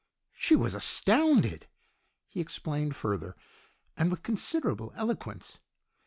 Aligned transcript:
She 0.33 0.55
was 0.55 0.73
astounded. 0.73 1.67
He 2.25 2.41
explained 2.41 2.95
further, 2.95 3.35
and 3.95 4.09
with 4.09 4.23
considerable 4.23 4.91
eloquence. 4.95 5.59